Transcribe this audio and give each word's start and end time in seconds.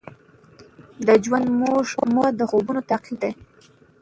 د 1.07 1.09
ژوند 1.23 1.47
موخه 1.59 2.27
د 2.33 2.41
خوبونو 2.49 2.81
تعقیب 2.89 3.17
دی. 3.21 3.31